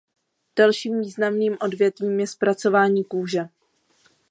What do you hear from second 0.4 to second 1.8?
Dalším významným